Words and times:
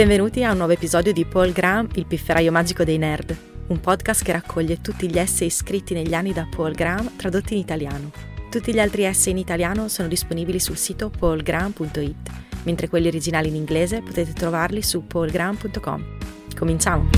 Benvenuti 0.00 0.42
a 0.44 0.52
un 0.52 0.56
nuovo 0.56 0.72
episodio 0.72 1.12
di 1.12 1.26
Paul 1.26 1.52
Graham, 1.52 1.86
il 1.96 2.06
pifferaio 2.06 2.50
magico 2.50 2.84
dei 2.84 2.96
nerd, 2.96 3.36
un 3.66 3.80
podcast 3.80 4.24
che 4.24 4.32
raccoglie 4.32 4.80
tutti 4.80 5.06
gli 5.10 5.18
essay 5.18 5.50
scritti 5.50 5.92
negli 5.92 6.14
anni 6.14 6.32
da 6.32 6.48
Paul 6.50 6.72
Graham 6.72 7.16
tradotti 7.16 7.52
in 7.52 7.60
italiano. 7.60 8.10
Tutti 8.48 8.72
gli 8.72 8.78
altri 8.78 9.04
essay 9.04 9.32
in 9.32 9.36
italiano 9.36 9.88
sono 9.88 10.08
disponibili 10.08 10.58
sul 10.58 10.78
sito 10.78 11.10
paulgraham.it, 11.10 12.30
mentre 12.62 12.88
quelli 12.88 13.08
originali 13.08 13.48
in 13.48 13.56
inglese 13.56 14.00
potete 14.00 14.32
trovarli 14.32 14.80
su 14.80 15.06
paulgraham.com. 15.06 16.16
Cominciamo! 16.56 17.10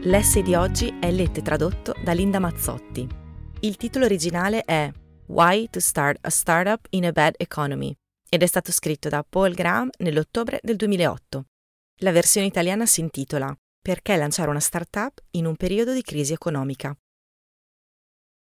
L'essay 0.00 0.42
di 0.42 0.54
oggi 0.54 0.96
è 0.98 1.10
letto 1.10 1.40
e 1.40 1.42
tradotto 1.42 1.94
da 2.02 2.12
Linda 2.12 2.38
Mazzotti. 2.38 3.06
Il 3.60 3.76
titolo 3.76 4.06
originale 4.06 4.62
è 4.62 4.90
Why 5.26 5.68
to 5.68 5.80
Start 5.80 6.20
a 6.22 6.30
Startup 6.30 6.80
in 6.88 7.04
a 7.04 7.12
Bad 7.12 7.34
Economy 7.36 7.94
ed 8.34 8.42
è 8.42 8.46
stato 8.46 8.72
scritto 8.72 9.08
da 9.08 9.22
Paul 9.22 9.54
Graham 9.54 9.88
nell'ottobre 9.98 10.58
del 10.60 10.74
2008. 10.74 11.44
La 12.00 12.10
versione 12.10 12.48
italiana 12.48 12.84
si 12.84 12.98
intitola 12.98 13.56
Perché 13.80 14.16
lanciare 14.16 14.50
una 14.50 14.58
startup 14.58 15.22
in 15.32 15.46
un 15.46 15.54
periodo 15.54 15.92
di 15.92 16.02
crisi 16.02 16.32
economica. 16.32 16.96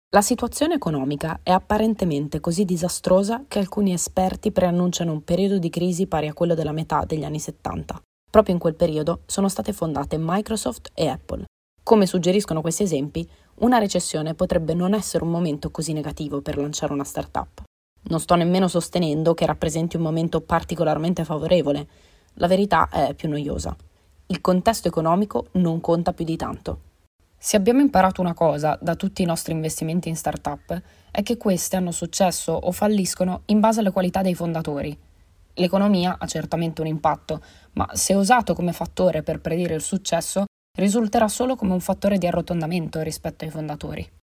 La 0.10 0.22
situazione 0.22 0.76
economica 0.76 1.40
è 1.42 1.50
apparentemente 1.50 2.40
così 2.40 2.64
disastrosa 2.64 3.46
che 3.48 3.58
alcuni 3.58 3.92
esperti 3.92 4.52
preannunciano 4.52 5.14
un 5.14 5.24
periodo 5.24 5.58
di 5.58 5.72
crisi 5.72 6.06
pari 6.06 6.28
a 6.28 6.34
quello 6.34 6.54
della 6.54 6.74
metà 6.74 7.04
degli 7.04 7.24
anni 7.24 7.40
70. 7.40 8.00
Proprio 8.30 8.54
in 8.54 8.60
quel 8.60 8.76
periodo 8.76 9.22
sono 9.26 9.50
state 9.50 9.74
fondate 9.74 10.18
Microsoft 10.20 10.92
e 10.94 11.08
Apple. 11.08 11.46
Come 11.82 12.06
suggeriscono 12.06 12.62
questi 12.62 12.84
esempi, 12.84 13.28
una 13.62 13.80
recessione 13.80 14.36
potrebbe 14.36 14.76
non 14.76 14.94
essere 14.94 15.24
un 15.24 15.32
momento 15.32 15.72
così 15.72 15.92
negativo 15.92 16.42
per 16.42 16.58
lanciare 16.58 16.94
una 16.94 17.04
startup. 17.04 17.64
Non 18.04 18.20
sto 18.20 18.36
nemmeno 18.36 18.68
sostenendo 18.68 19.34
che 19.34 19.46
rappresenti 19.46 19.96
un 19.96 20.02
momento 20.02 20.42
particolarmente 20.42 21.24
favorevole. 21.24 21.88
La 22.36 22.48
verità 22.48 22.90
è 22.90 23.14
più 23.14 23.30
noiosa. 23.30 23.76
Il 24.28 24.42
contesto 24.42 24.88
economico 24.88 25.48
non 25.54 25.82
conta 25.82 26.14
più 26.14 26.26
di 26.26 26.36
tanto. 26.36 26.80
Se 27.38 27.58
abbiamo 27.58 27.82
imparato 27.82 28.22
una 28.22 28.34
cosa 28.34 28.78
da 28.80 28.96
tutti 28.96 29.22
i 29.24 29.26
nostri 29.26 29.54
investimenti 29.54 30.10
in 30.10 30.16
startup 30.16 30.82
è 31.10 31.24
che 31.24 31.38
queste 31.38 31.76
hanno 31.76 31.92
successo 31.92 32.54
o 32.54 32.72
falliscono 32.72 33.42
in 33.48 33.60
base 33.60 33.80
alle 33.80 33.92
qualità 33.92 34.22
dei 34.22 34.36
fondatori. 34.36 34.98
L'economia 35.56 36.18
ha 36.20 36.26
certamente 36.28 36.82
un 36.82 36.88
impatto, 36.88 37.42
ma 37.74 37.90
se 37.94 38.14
usato 38.14 38.54
come 38.54 38.74
fattore 38.74 39.24
per 39.24 39.42
predire 39.42 39.74
il 39.74 39.82
successo, 39.82 40.46
risulterà 40.78 41.28
solo 41.28 41.56
come 41.56 41.74
un 41.74 41.82
fattore 41.82 42.18
di 42.18 42.28
arrotondamento 42.28 43.02
rispetto 43.02 43.44
ai 43.44 43.52
fondatori. 43.52 44.21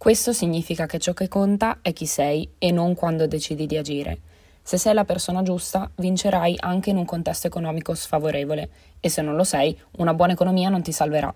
Questo 0.00 0.32
significa 0.32 0.86
che 0.86 0.98
ciò 0.98 1.12
che 1.12 1.28
conta 1.28 1.80
è 1.82 1.92
chi 1.92 2.06
sei 2.06 2.54
e 2.56 2.72
non 2.72 2.94
quando 2.94 3.26
decidi 3.26 3.66
di 3.66 3.76
agire. 3.76 4.20
Se 4.62 4.78
sei 4.78 4.94
la 4.94 5.04
persona 5.04 5.42
giusta, 5.42 5.90
vincerai 5.96 6.56
anche 6.58 6.88
in 6.88 6.96
un 6.96 7.04
contesto 7.04 7.48
economico 7.48 7.92
sfavorevole 7.92 8.70
e 8.98 9.10
se 9.10 9.20
non 9.20 9.36
lo 9.36 9.44
sei, 9.44 9.78
una 9.98 10.14
buona 10.14 10.32
economia 10.32 10.70
non 10.70 10.80
ti 10.80 10.90
salverà. 10.90 11.30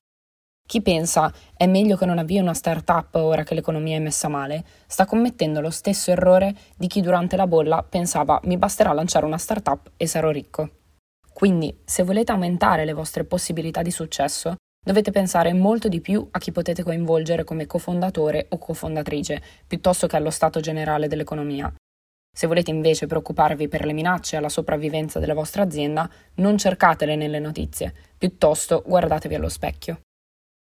Chi 0.66 0.80
pensa 0.80 1.30
è 1.54 1.66
meglio 1.66 1.98
che 1.98 2.06
non 2.06 2.16
avvii 2.16 2.38
una 2.38 2.54
startup 2.54 3.14
ora 3.16 3.42
che 3.42 3.52
l'economia 3.52 3.96
è 3.96 4.00
messa 4.00 4.28
male, 4.28 4.64
sta 4.86 5.04
commettendo 5.04 5.60
lo 5.60 5.68
stesso 5.68 6.10
errore 6.10 6.56
di 6.74 6.86
chi 6.86 7.02
durante 7.02 7.36
la 7.36 7.46
bolla 7.46 7.82
pensava 7.86 8.40
mi 8.44 8.56
basterà 8.56 8.94
lanciare 8.94 9.26
una 9.26 9.36
startup 9.36 9.90
e 9.98 10.06
sarò 10.06 10.30
ricco. 10.30 10.70
Quindi, 11.34 11.80
se 11.84 12.02
volete 12.02 12.32
aumentare 12.32 12.86
le 12.86 12.94
vostre 12.94 13.24
possibilità 13.24 13.82
di 13.82 13.90
successo, 13.90 14.54
Dovete 14.84 15.10
pensare 15.10 15.54
molto 15.54 15.88
di 15.88 16.02
più 16.02 16.28
a 16.30 16.38
chi 16.38 16.52
potete 16.52 16.82
coinvolgere 16.82 17.42
come 17.42 17.66
cofondatore 17.66 18.48
o 18.50 18.58
cofondatrice, 18.58 19.42
piuttosto 19.66 20.06
che 20.06 20.16
allo 20.16 20.28
stato 20.28 20.60
generale 20.60 21.08
dell'economia. 21.08 21.72
Se 22.36 22.46
volete 22.46 22.70
invece 22.70 23.06
preoccuparvi 23.06 23.66
per 23.66 23.86
le 23.86 23.94
minacce 23.94 24.36
alla 24.36 24.50
sopravvivenza 24.50 25.18
della 25.20 25.32
vostra 25.32 25.62
azienda, 25.62 26.10
non 26.34 26.58
cercatele 26.58 27.16
nelle 27.16 27.38
notizie, 27.38 27.94
piuttosto 28.18 28.82
guardatevi 28.84 29.34
allo 29.34 29.48
specchio. 29.48 30.00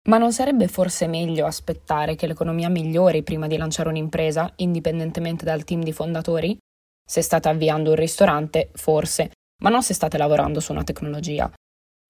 Ma 0.09 0.17
non 0.17 0.33
sarebbe 0.33 0.67
forse 0.67 1.07
meglio 1.07 1.45
aspettare 1.45 2.15
che 2.15 2.27
l'economia 2.27 2.67
migliori 2.67 3.23
prima 3.23 3.47
di 3.47 3.55
lanciare 3.55 3.87
un'impresa, 3.87 4.51
indipendentemente 4.57 5.45
dal 5.45 5.63
team 5.63 5.83
di 5.83 5.93
fondatori? 5.93 6.57
Se 7.07 7.21
state 7.21 7.47
avviando 7.47 7.91
un 7.91 7.95
ristorante, 7.95 8.71
forse, 8.73 9.31
ma 9.61 9.69
non 9.69 9.83
se 9.83 9.93
state 9.93 10.17
lavorando 10.17 10.59
su 10.59 10.73
una 10.73 10.83
tecnologia. 10.83 11.49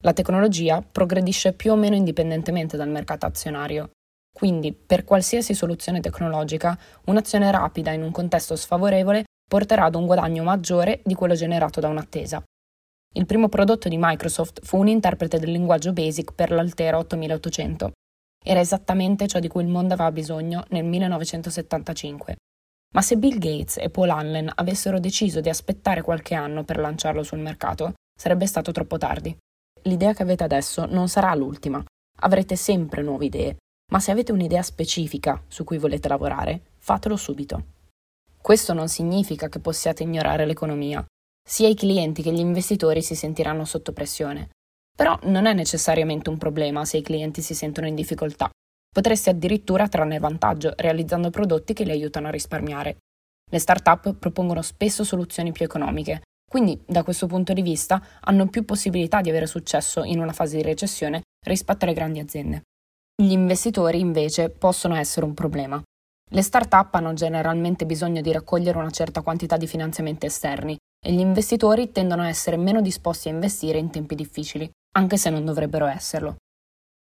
La 0.04 0.14
tecnologia 0.14 0.82
progredisce 0.82 1.54
più 1.54 1.74
o 1.74 1.76
meno 1.76 1.94
indipendentemente 1.94 2.76
dal 2.76 2.90
mercato 2.90 3.28
azionario. 3.28 3.92
Quindi, 4.34 4.74
per 4.74 5.04
qualsiasi 5.04 5.54
soluzione 5.54 6.00
tecnologica, 6.00 6.76
un'azione 7.06 7.52
rapida 7.52 7.92
in 7.92 8.02
un 8.02 8.10
contesto 8.10 8.56
sfavorevole 8.56 9.26
porterà 9.48 9.86
ad 9.86 9.94
un 9.94 10.08
guadagno 10.08 10.42
maggiore 10.42 11.02
di 11.04 11.14
quello 11.14 11.36
generato 11.36 11.80
da 11.80 11.90
un'attesa. 11.90 12.44
Il 13.14 13.28
primo 13.28 13.48
prodotto 13.48 13.90
di 13.90 13.98
Microsoft 14.00 14.66
fu 14.66 14.78
un 14.78 14.88
interprete 14.88 15.38
del 15.38 15.52
linguaggio 15.52 15.94
BASIC 15.94 16.34
per 16.34 16.50
l'Altera 16.50 16.98
8800. 16.98 17.92
Era 18.44 18.60
esattamente 18.60 19.28
ciò 19.28 19.38
di 19.38 19.50
cui 19.50 19.62
il 19.62 19.70
mondo 19.70 19.94
aveva 19.94 20.12
bisogno 20.12 20.64
nel 20.70 20.86
1975. 20.86 22.38
Ma 22.96 23.02
se 23.04 23.18
Bill 23.18 23.38
Gates 23.38 23.78
e 23.78 23.92
Paul 23.92 24.10
Allen 24.10 24.52
avessero 24.56 25.00
deciso 25.00 25.42
di 25.42 25.50
aspettare 25.50 26.02
qualche 26.02 26.34
anno 26.34 26.64
per 26.64 26.80
lanciarlo 26.80 27.22
sul 27.22 27.40
mercato, 27.40 27.94
sarebbe 28.18 28.48
stato 28.48 28.72
troppo 28.72 28.98
tardi 28.98 29.38
l'idea 29.84 30.14
che 30.14 30.24
avete 30.24 30.44
adesso 30.44 30.86
non 30.86 31.08
sarà 31.08 31.34
l'ultima. 31.36 31.84
Avrete 32.22 32.56
sempre 32.56 33.02
nuove 33.02 33.26
idee, 33.26 33.58
ma 33.92 34.00
se 34.00 34.12
avete 34.12 34.32
un'idea 34.32 34.62
specifica 34.62 35.42
su 35.48 35.64
cui 35.64 35.78
volete 35.78 36.08
lavorare, 36.08 36.62
fatelo 36.78 37.16
subito. 37.16 37.64
Questo 38.42 38.74
non 38.74 38.88
significa 38.88 39.50
che 39.50 39.60
possiate 39.60 40.04
ignorare 40.04 40.46
l'economia. 40.46 41.06
Sia 41.48 41.68
i 41.68 41.76
clienti 41.76 42.22
che 42.22 42.32
gli 42.32 42.40
investitori 42.40 43.02
si 43.02 43.16
sentiranno 43.16 43.66
sotto 43.66 43.94
pressione. 43.94 44.50
Però 44.96 45.18
non 45.24 45.46
è 45.46 45.54
necessariamente 45.54 46.30
un 46.30 46.38
problema 46.38 46.86
se 46.86 46.98
i 46.98 47.02
clienti 47.02 47.42
si 47.42 47.54
sentono 47.54 47.88
in 47.88 47.96
difficoltà. 47.96 48.50
Potreste 48.94 49.30
addirittura 49.30 49.88
trarne 49.88 50.20
vantaggio 50.20 50.74
realizzando 50.76 51.30
prodotti 51.30 51.74
che 51.74 51.84
li 51.84 51.92
aiutano 51.92 52.28
a 52.28 52.32
risparmiare. 52.32 52.98
Le 53.50 53.60
start-up 53.60 54.14
propongono 54.14 54.62
spesso 54.62 55.04
soluzioni 55.04 55.52
più 55.52 55.66
economiche, 55.66 56.22
quindi, 56.52 56.78
da 56.86 57.02
questo 57.04 57.28
punto 57.28 57.54
di 57.54 57.62
vista, 57.62 58.04
hanno 58.20 58.48
più 58.48 58.66
possibilità 58.66 59.22
di 59.22 59.30
avere 59.30 59.46
successo 59.46 60.04
in 60.04 60.20
una 60.20 60.34
fase 60.34 60.58
di 60.58 60.64
recessione 60.64 61.22
rispetto 61.46 61.86
alle 61.86 61.94
grandi 61.94 62.20
aziende. 62.20 62.64
Gli 63.16 63.32
investitori, 63.32 64.02
invece, 64.02 64.50
possono 64.50 64.96
essere 64.96 65.26
un 65.26 65.34
problema. 65.34 65.82
Le 66.30 66.42
start-up 66.42 66.94
hanno 66.96 67.14
generalmente 67.14 67.86
bisogno 67.86 68.20
di 68.20 68.34
raccogliere 68.34 68.78
una 68.78 68.90
certa 68.90 69.22
quantità 69.22 69.56
di 69.56 69.66
finanziamenti 69.66 70.26
esterni 70.26 70.76
e 71.00 71.14
gli 71.14 71.22
investitori 71.22 71.94
tendono 71.94 72.24
a 72.24 72.28
essere 72.28 72.58
meno 72.58 72.82
disposti 72.82 73.30
a 73.30 73.32
investire 73.32 73.78
in 73.78 73.90
tempi 73.90 74.16
difficili, 74.16 74.70
anche 74.98 75.16
se 75.16 75.30
non 75.30 75.46
dovrebbero 75.46 75.86
esserlo. 75.86 76.36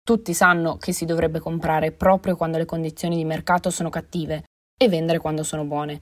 Tutti 0.04 0.34
sanno 0.34 0.76
che 0.76 0.92
si 0.92 1.06
dovrebbe 1.06 1.40
comprare 1.40 1.94
proprio 1.94 2.36
quando 2.36 2.58
le 2.58 2.66
condizioni 2.66 3.16
di 3.16 3.24
mercato 3.24 3.70
sono 3.70 3.90
cattive 3.90 4.44
e 4.78 4.90
vendere 4.90 5.20
quando 5.20 5.44
sono 5.44 5.64
buone, 5.64 6.02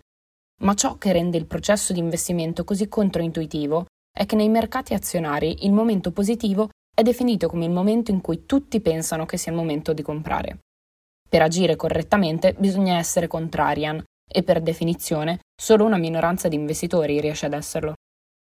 ma 0.63 0.73
ciò 0.73 0.97
che 0.97 1.11
rende 1.11 1.37
il 1.37 1.45
processo 1.45 1.93
di 1.93 1.99
investimento 1.99 2.63
così 2.63 2.87
controintuitivo 2.87 3.85
è 4.11 4.25
che 4.25 4.35
nei 4.35 4.49
mercati 4.49 4.93
azionari 4.93 5.65
il 5.65 5.71
momento 5.71 6.11
positivo 6.11 6.69
è 6.93 7.03
definito 7.03 7.47
come 7.47 7.65
il 7.65 7.71
momento 7.71 8.09
in 8.09 8.21
cui 8.21 8.45
tutti 8.45 8.81
pensano 8.81 9.25
che 9.25 9.37
sia 9.37 9.51
il 9.51 9.57
momento 9.57 9.93
di 9.93 10.01
comprare. 10.01 10.59
Per 11.29 11.41
agire 11.41 11.75
correttamente 11.75 12.55
bisogna 12.57 12.97
essere 12.97 13.27
contrarian 13.27 14.03
e 14.27 14.43
per 14.43 14.61
definizione 14.61 15.39
solo 15.55 15.85
una 15.85 15.97
minoranza 15.97 16.47
di 16.47 16.55
investitori 16.55 17.19
riesce 17.21 17.45
ad 17.45 17.53
esserlo. 17.53 17.93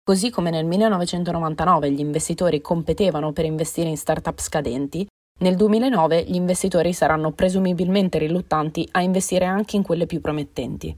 Così 0.02 0.30
come 0.30 0.50
nel 0.50 0.64
1999 0.64 1.92
gli 1.92 2.00
investitori 2.00 2.60
competevano 2.60 3.32
per 3.32 3.44
investire 3.44 3.88
in 3.88 3.96
start-up 3.96 4.40
scadenti, 4.40 5.06
nel 5.40 5.54
2009 5.54 6.24
gli 6.24 6.34
investitori 6.34 6.92
saranno 6.92 7.30
presumibilmente 7.30 8.18
riluttanti 8.18 8.88
a 8.92 9.02
investire 9.02 9.44
anche 9.44 9.76
in 9.76 9.82
quelle 9.82 10.06
più 10.06 10.20
promettenti. 10.20 10.94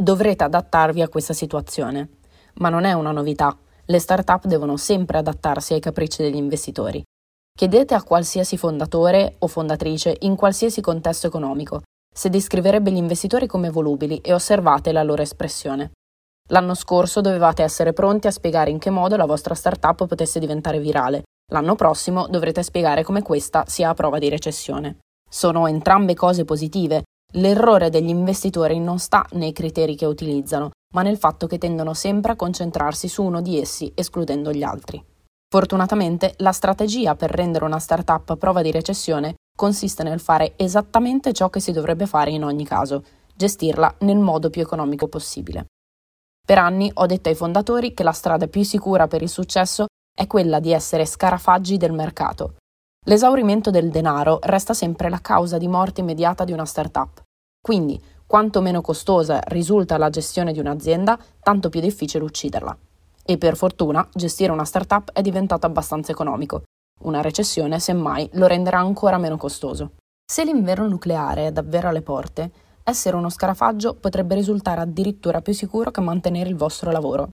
Dovrete 0.00 0.44
adattarvi 0.44 1.02
a 1.02 1.08
questa 1.08 1.32
situazione, 1.32 2.08
ma 2.54 2.68
non 2.68 2.84
è 2.84 2.92
una 2.92 3.10
novità. 3.10 3.58
Le 3.84 3.98
start-up 3.98 4.46
devono 4.46 4.76
sempre 4.76 5.18
adattarsi 5.18 5.74
ai 5.74 5.80
capricci 5.80 6.22
degli 6.22 6.36
investitori. 6.36 7.02
Chiedete 7.52 7.94
a 7.94 8.04
qualsiasi 8.04 8.56
fondatore 8.56 9.34
o 9.40 9.48
fondatrice 9.48 10.16
in 10.20 10.36
qualsiasi 10.36 10.80
contesto 10.80 11.26
economico 11.26 11.82
se 12.14 12.30
descriverebbe 12.30 12.92
gli 12.92 12.96
investitori 12.96 13.48
come 13.48 13.70
volubili 13.70 14.18
e 14.18 14.32
osservate 14.32 14.92
la 14.92 15.02
loro 15.02 15.22
espressione. 15.22 15.90
L'anno 16.50 16.74
scorso 16.74 17.20
dovevate 17.20 17.64
essere 17.64 17.92
pronti 17.92 18.28
a 18.28 18.32
spiegare 18.32 18.70
in 18.70 18.78
che 18.78 18.90
modo 18.90 19.16
la 19.16 19.26
vostra 19.26 19.54
startup 19.54 20.06
potesse 20.06 20.38
diventare 20.38 20.78
virale. 20.78 21.24
L'anno 21.52 21.74
prossimo 21.74 22.28
dovrete 22.28 22.62
spiegare 22.62 23.02
come 23.02 23.22
questa 23.22 23.64
sia 23.66 23.90
a 23.90 23.94
prova 23.94 24.18
di 24.18 24.28
recessione. 24.28 24.98
Sono 25.28 25.66
entrambe 25.66 26.14
cose 26.14 26.44
positive, 26.44 27.02
L'errore 27.32 27.90
degli 27.90 28.08
investitori 28.08 28.78
non 28.78 28.98
sta 28.98 29.26
nei 29.32 29.52
criteri 29.52 29.94
che 29.94 30.06
utilizzano, 30.06 30.70
ma 30.94 31.02
nel 31.02 31.18
fatto 31.18 31.46
che 31.46 31.58
tendono 31.58 31.92
sempre 31.92 32.32
a 32.32 32.36
concentrarsi 32.36 33.06
su 33.06 33.22
uno 33.22 33.42
di 33.42 33.60
essi, 33.60 33.92
escludendo 33.94 34.50
gli 34.50 34.62
altri. 34.62 35.04
Fortunatamente, 35.50 36.34
la 36.38 36.52
strategia 36.52 37.14
per 37.16 37.30
rendere 37.30 37.64
una 37.64 37.78
startup 37.78 38.36
prova 38.36 38.62
di 38.62 38.70
recessione 38.70 39.34
consiste 39.56 40.02
nel 40.02 40.20
fare 40.20 40.54
esattamente 40.56 41.32
ciò 41.32 41.50
che 41.50 41.60
si 41.60 41.72
dovrebbe 41.72 42.06
fare 42.06 42.30
in 42.30 42.44
ogni 42.44 42.64
caso, 42.64 43.04
gestirla 43.34 43.96
nel 44.00 44.18
modo 44.18 44.50
più 44.50 44.62
economico 44.62 45.08
possibile. 45.08 45.66
Per 46.46 46.58
anni 46.58 46.90
ho 46.94 47.06
detto 47.06 47.28
ai 47.28 47.34
fondatori 47.34 47.92
che 47.92 48.02
la 48.02 48.12
strada 48.12 48.46
più 48.46 48.62
sicura 48.62 49.06
per 49.06 49.20
il 49.20 49.28
successo 49.28 49.86
è 50.18 50.26
quella 50.26 50.60
di 50.60 50.72
essere 50.72 51.04
scarafaggi 51.04 51.76
del 51.76 51.92
mercato. 51.92 52.54
L'esaurimento 53.08 53.70
del 53.70 53.88
denaro 53.88 54.38
resta 54.42 54.74
sempre 54.74 55.08
la 55.08 55.22
causa 55.22 55.56
di 55.56 55.66
morte 55.66 56.02
immediata 56.02 56.44
di 56.44 56.52
una 56.52 56.66
startup. 56.66 57.22
Quindi, 57.58 57.98
quanto 58.26 58.60
meno 58.60 58.82
costosa 58.82 59.40
risulta 59.46 59.96
la 59.96 60.10
gestione 60.10 60.52
di 60.52 60.58
un'azienda, 60.58 61.18
tanto 61.42 61.70
più 61.70 61.80
difficile 61.80 62.24
ucciderla. 62.24 62.76
E 63.24 63.38
per 63.38 63.56
fortuna, 63.56 64.06
gestire 64.12 64.52
una 64.52 64.66
startup 64.66 65.10
è 65.12 65.22
diventato 65.22 65.64
abbastanza 65.64 66.12
economico. 66.12 66.64
Una 67.04 67.22
recessione, 67.22 67.78
semmai, 67.78 68.28
lo 68.34 68.46
renderà 68.46 68.78
ancora 68.78 69.16
meno 69.16 69.38
costoso. 69.38 69.92
Se 70.30 70.44
l'inverno 70.44 70.86
nucleare 70.86 71.46
è 71.46 71.50
davvero 71.50 71.88
alle 71.88 72.02
porte, 72.02 72.50
essere 72.82 73.16
uno 73.16 73.30
scarafaggio 73.30 73.94
potrebbe 73.94 74.34
risultare 74.34 74.82
addirittura 74.82 75.40
più 75.40 75.54
sicuro 75.54 75.90
che 75.90 76.02
mantenere 76.02 76.50
il 76.50 76.56
vostro 76.56 76.90
lavoro. 76.90 77.30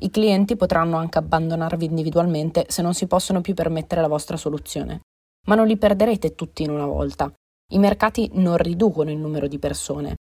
I 0.00 0.10
clienti 0.10 0.56
potranno 0.56 0.96
anche 0.96 1.18
abbandonarvi 1.18 1.84
individualmente 1.84 2.66
se 2.68 2.82
non 2.82 2.92
si 2.92 3.06
possono 3.06 3.40
più 3.40 3.54
permettere 3.54 4.00
la 4.00 4.08
vostra 4.08 4.36
soluzione. 4.36 5.02
Ma 5.46 5.54
non 5.54 5.66
li 5.66 5.76
perderete 5.76 6.34
tutti 6.34 6.62
in 6.62 6.70
una 6.70 6.86
volta. 6.86 7.32
I 7.72 7.78
mercati 7.78 8.30
non 8.34 8.56
riducono 8.56 9.10
il 9.10 9.18
numero 9.18 9.46
di 9.48 9.58
persone. 9.58 10.16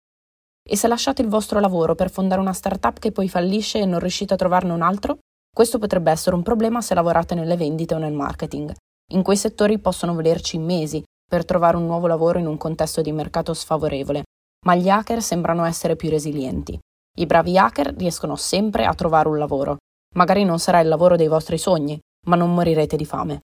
E 0.62 0.76
se 0.76 0.88
lasciate 0.88 1.22
il 1.22 1.28
vostro 1.28 1.58
lavoro 1.58 1.94
per 1.94 2.10
fondare 2.10 2.40
una 2.40 2.52
startup 2.52 2.98
che 2.98 3.12
poi 3.12 3.28
fallisce 3.28 3.80
e 3.80 3.86
non 3.86 3.98
riuscite 3.98 4.34
a 4.34 4.36
trovarne 4.36 4.72
un 4.72 4.82
altro? 4.82 5.18
Questo 5.52 5.78
potrebbe 5.78 6.10
essere 6.10 6.36
un 6.36 6.42
problema 6.42 6.80
se 6.80 6.94
lavorate 6.94 7.34
nelle 7.34 7.56
vendite 7.56 7.94
o 7.94 7.98
nel 7.98 8.12
marketing. 8.12 8.72
In 9.12 9.22
quei 9.22 9.36
settori 9.36 9.78
possono 9.78 10.14
volerci 10.14 10.58
mesi 10.58 11.02
per 11.28 11.44
trovare 11.44 11.76
un 11.76 11.86
nuovo 11.86 12.06
lavoro 12.06 12.38
in 12.38 12.46
un 12.46 12.56
contesto 12.56 13.02
di 13.02 13.10
mercato 13.10 13.52
sfavorevole, 13.52 14.22
ma 14.64 14.74
gli 14.74 14.88
hacker 14.88 15.22
sembrano 15.22 15.64
essere 15.64 15.96
più 15.96 16.08
resilienti. 16.08 16.78
I 17.18 17.26
bravi 17.26 17.58
hacker 17.58 17.94
riescono 17.96 18.36
sempre 18.36 18.84
a 18.84 18.94
trovare 18.94 19.28
un 19.28 19.38
lavoro. 19.38 19.76
Magari 20.14 20.44
non 20.44 20.58
sarà 20.58 20.80
il 20.80 20.88
lavoro 20.88 21.16
dei 21.16 21.28
vostri 21.28 21.58
sogni, 21.58 21.98
ma 22.26 22.36
non 22.36 22.54
morirete 22.54 22.96
di 22.96 23.04
fame. 23.04 23.40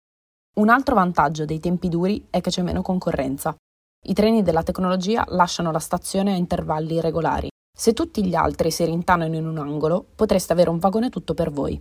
Un 0.58 0.70
altro 0.70 0.94
vantaggio 0.94 1.44
dei 1.44 1.60
tempi 1.60 1.90
duri 1.90 2.28
è 2.30 2.40
che 2.40 2.48
c'è 2.48 2.62
meno 2.62 2.80
concorrenza. 2.80 3.54
I 4.06 4.14
treni 4.14 4.42
della 4.42 4.62
tecnologia 4.62 5.22
lasciano 5.28 5.70
la 5.70 5.78
stazione 5.78 6.32
a 6.32 6.36
intervalli 6.36 6.98
regolari. 6.98 7.48
Se 7.76 7.92
tutti 7.92 8.24
gli 8.24 8.34
altri 8.34 8.70
si 8.70 8.82
rintanano 8.86 9.36
in 9.36 9.46
un 9.46 9.58
angolo, 9.58 10.06
potreste 10.14 10.54
avere 10.54 10.70
un 10.70 10.78
vagone 10.78 11.10
tutto 11.10 11.34
per 11.34 11.50
voi. 11.50 11.78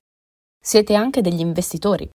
Siete 0.61 0.93
anche 0.93 1.21
degli 1.21 1.39
investitori. 1.39 2.09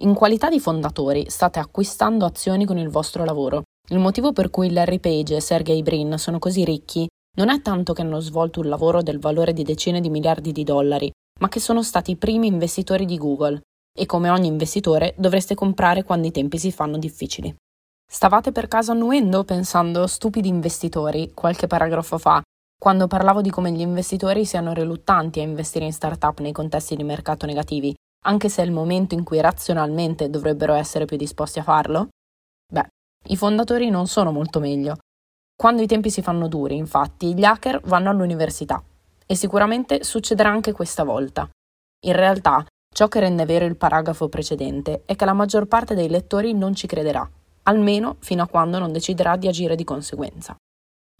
In 0.00 0.14
qualità 0.14 0.48
di 0.48 0.58
fondatori 0.58 1.30
state 1.30 1.60
acquistando 1.60 2.24
azioni 2.24 2.64
con 2.64 2.76
il 2.76 2.88
vostro 2.88 3.24
lavoro. 3.24 3.62
Il 3.90 4.00
motivo 4.00 4.32
per 4.32 4.50
cui 4.50 4.72
Larry 4.72 4.98
Page 4.98 5.36
e 5.36 5.40
Sergey 5.40 5.80
Brin 5.82 6.18
sono 6.18 6.40
così 6.40 6.64
ricchi 6.64 7.06
non 7.36 7.50
è 7.50 7.62
tanto 7.62 7.92
che 7.92 8.02
hanno 8.02 8.18
svolto 8.18 8.58
un 8.58 8.68
lavoro 8.68 9.00
del 9.00 9.20
valore 9.20 9.52
di 9.52 9.62
decine 9.62 10.00
di 10.00 10.10
miliardi 10.10 10.50
di 10.50 10.64
dollari, 10.64 11.08
ma 11.38 11.48
che 11.48 11.60
sono 11.60 11.84
stati 11.84 12.10
i 12.10 12.16
primi 12.16 12.48
investitori 12.48 13.04
di 13.04 13.16
Google 13.16 13.60
e 13.92 14.06
come 14.06 14.30
ogni 14.30 14.46
investitore 14.46 15.14
dovreste 15.16 15.54
comprare 15.54 16.04
quando 16.04 16.26
i 16.26 16.30
tempi 16.30 16.58
si 16.58 16.72
fanno 16.72 16.98
difficili. 16.98 17.54
Stavate 18.10 18.52
per 18.52 18.66
caso 18.68 18.92
annuendo 18.92 19.44
pensando 19.44 20.06
stupidi 20.06 20.48
investitori 20.48 21.32
qualche 21.32 21.66
paragrafo 21.66 22.18
fa, 22.18 22.42
quando 22.78 23.06
parlavo 23.06 23.40
di 23.40 23.50
come 23.50 23.70
gli 23.72 23.80
investitori 23.80 24.44
siano 24.46 24.72
riluttanti 24.72 25.40
a 25.40 25.42
investire 25.42 25.84
in 25.84 25.92
startup 25.92 26.40
nei 26.40 26.52
contesti 26.52 26.96
di 26.96 27.04
mercato 27.04 27.46
negativi, 27.46 27.94
anche 28.24 28.48
se 28.48 28.62
è 28.62 28.64
il 28.64 28.72
momento 28.72 29.14
in 29.14 29.22
cui 29.22 29.40
razionalmente 29.40 30.30
dovrebbero 30.30 30.74
essere 30.74 31.04
più 31.04 31.16
disposti 31.16 31.58
a 31.58 31.62
farlo? 31.62 32.08
Beh, 32.72 32.88
i 33.28 33.36
fondatori 33.36 33.90
non 33.90 34.06
sono 34.06 34.32
molto 34.32 34.60
meglio. 34.60 34.96
Quando 35.54 35.82
i 35.82 35.86
tempi 35.86 36.10
si 36.10 36.22
fanno 36.22 36.48
duri, 36.48 36.76
infatti, 36.76 37.34
gli 37.34 37.44
hacker 37.44 37.82
vanno 37.84 38.08
all'università 38.10 38.82
e 39.26 39.34
sicuramente 39.34 40.02
succederà 40.02 40.48
anche 40.48 40.72
questa 40.72 41.04
volta. 41.04 41.48
In 42.06 42.14
realtà, 42.14 42.64
ciò 42.92 43.08
che 43.08 43.20
rende 43.20 43.46
vero 43.46 43.64
il 43.64 43.76
paragrafo 43.76 44.28
precedente 44.28 45.02
è 45.06 45.16
che 45.16 45.24
la 45.24 45.32
maggior 45.32 45.66
parte 45.66 45.94
dei 45.94 46.08
lettori 46.08 46.52
non 46.52 46.74
ci 46.74 46.86
crederà, 46.86 47.28
almeno 47.62 48.16
fino 48.18 48.42
a 48.42 48.46
quando 48.46 48.78
non 48.78 48.92
deciderà 48.92 49.36
di 49.36 49.48
agire 49.48 49.74
di 49.74 49.84
conseguenza. 49.84 50.54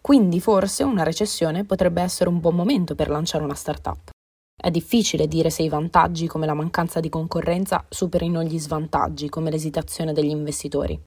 Quindi 0.01 0.39
forse 0.39 0.83
una 0.83 1.03
recessione 1.03 1.63
potrebbe 1.63 2.01
essere 2.01 2.29
un 2.29 2.39
buon 2.39 2.55
momento 2.55 2.95
per 2.95 3.09
lanciare 3.09 3.43
una 3.43 3.55
startup. 3.55 4.09
È 4.55 4.69
difficile 4.69 5.27
dire 5.27 5.49
se 5.49 5.63
i 5.63 5.69
vantaggi 5.69 6.27
come 6.27 6.45
la 6.45 6.53
mancanza 6.53 6.99
di 6.99 7.09
concorrenza 7.09 7.83
superino 7.89 8.43
gli 8.43 8.59
svantaggi 8.59 9.29
come 9.29 9.49
l'esitazione 9.49 10.13
degli 10.13 10.29
investitori. 10.29 11.01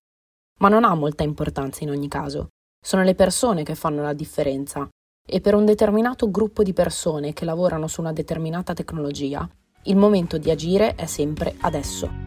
Ma 0.60 0.68
non 0.68 0.84
ha 0.84 0.94
molta 0.94 1.22
importanza 1.22 1.84
in 1.84 1.90
ogni 1.90 2.08
caso. 2.08 2.48
Sono 2.84 3.02
le 3.02 3.14
persone 3.14 3.62
che 3.62 3.74
fanno 3.74 4.02
la 4.02 4.12
differenza 4.12 4.88
e 5.24 5.40
per 5.40 5.54
un 5.54 5.64
determinato 5.64 6.30
gruppo 6.30 6.62
di 6.62 6.72
persone 6.72 7.32
che 7.32 7.44
lavorano 7.44 7.86
su 7.86 8.00
una 8.00 8.12
determinata 8.12 8.74
tecnologia, 8.74 9.48
il 9.84 9.96
momento 9.96 10.38
di 10.38 10.50
agire 10.50 10.94
è 10.94 11.06
sempre 11.06 11.54
adesso. 11.60 12.22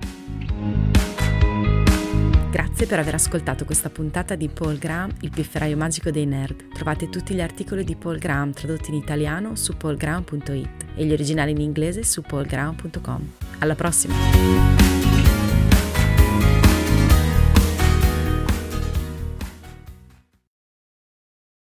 Grazie 2.52 2.88
per 2.88 3.00
aver 3.00 3.16
ascoltato 3.16 3.66
questa 3.66 3.90
puntata 3.90 4.36
di 4.36 4.48
Paul 4.50 4.78
Graham, 4.78 5.14
il 5.22 5.32
pifferaio 5.32 5.76
magico 5.78 6.10
dei 6.12 6.26
nerd. 6.26 6.70
Trovate 6.74 7.10
tutti 7.10 7.34
gli 7.34 7.42
articoli 7.42 7.84
di 7.84 7.96
Paul 7.96 8.18
Graham 8.18 8.52
tradotti 8.52 8.90
in 8.90 8.96
italiano 8.96 9.56
su 9.56 9.76
paulgraham.it 9.76 10.86
e 10.96 11.06
gli 11.06 11.12
originali 11.12 11.52
in 11.52 11.62
inglese 11.62 12.04
su 12.04 12.22
paulgraham.com. 12.22 13.32
Alla 13.60 13.76
prossima! 13.76 14.87